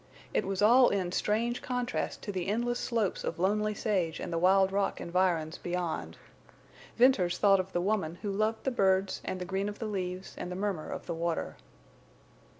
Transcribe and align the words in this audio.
It 0.33 0.47
was 0.47 0.63
all 0.63 0.89
in 0.89 1.11
strange 1.11 1.61
contrast 1.61 2.23
to 2.23 2.31
the 2.31 2.47
endless 2.47 2.79
slopes 2.79 3.23
of 3.23 3.37
lonely 3.37 3.75
sage 3.75 4.19
and 4.19 4.33
the 4.33 4.39
wild 4.39 4.71
rock 4.71 4.99
environs 4.99 5.59
beyond. 5.59 6.17
Venters 6.97 7.37
thought 7.37 7.59
of 7.59 7.71
the 7.71 7.81
woman 7.81 8.15
who 8.23 8.31
loved 8.31 8.63
the 8.63 8.71
birds 8.71 9.21
and 9.23 9.39
the 9.39 9.45
green 9.45 9.69
of 9.69 9.77
the 9.77 9.85
leaves 9.85 10.33
and 10.39 10.51
the 10.51 10.55
murmur 10.55 10.89
of 10.89 11.05
the 11.05 11.13
water. 11.13 11.55